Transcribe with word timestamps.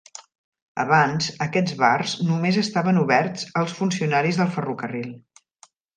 Abans, 0.83 1.27
aquests 1.45 1.75
bars 1.83 2.15
només 2.29 2.59
estaven 2.63 3.01
oberts 3.03 3.45
als 3.63 3.77
funcionaris 3.81 4.41
del 4.41 4.51
ferrocarril. 4.57 5.13